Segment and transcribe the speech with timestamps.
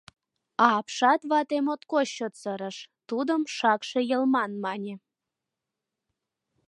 [0.65, 2.77] А апшат вате моткоч чот сырыш,
[3.09, 4.95] тудым «шакше йылман» мане.